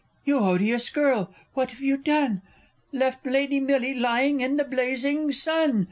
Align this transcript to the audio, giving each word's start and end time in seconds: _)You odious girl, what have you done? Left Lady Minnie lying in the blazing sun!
_)You 0.25 0.39
odious 0.39 0.89
girl, 0.89 1.31
what 1.53 1.69
have 1.69 1.79
you 1.81 1.95
done? 1.95 2.41
Left 2.91 3.23
Lady 3.23 3.59
Minnie 3.59 3.93
lying 3.93 4.41
in 4.41 4.57
the 4.57 4.63
blazing 4.63 5.31
sun! 5.31 5.79